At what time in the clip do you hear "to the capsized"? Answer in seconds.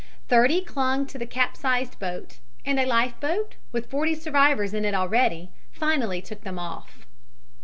1.05-1.99